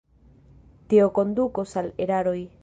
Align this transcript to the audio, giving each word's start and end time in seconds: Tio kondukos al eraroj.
Tio 0.93 1.11
kondukos 1.19 1.75
al 1.83 1.93
eraroj. 2.07 2.39